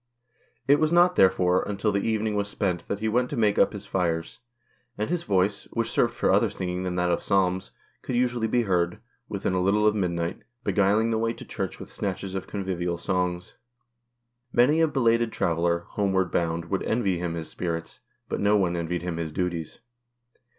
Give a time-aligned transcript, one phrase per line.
[0.67, 3.71] It was not, therefore, until the evening was spent that he went to make up
[3.71, 4.39] his fires;
[4.97, 7.69] and his voice, which served for other singing than that of Psalms,
[8.01, 11.91] could usually be heard, within a little of midnight, beguiling the way to Church with
[11.91, 13.53] snatches of convivial songs.
[14.51, 19.03] Many a belated traveller, homeward bound, would envy him his spirits, but no one envied
[19.03, 19.81] him his duties.